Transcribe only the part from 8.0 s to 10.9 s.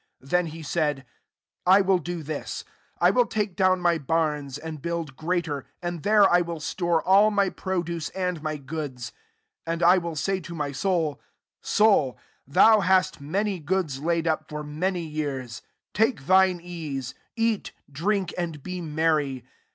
and my goods. 19 And will say to my